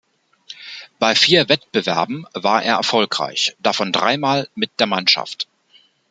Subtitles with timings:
[0.97, 5.47] Bei vier Wettbewerben war er erfolgreich, davon drei Mal mit der Mannschaft.